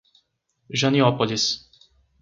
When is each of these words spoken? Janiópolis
Janiópolis 0.81 1.69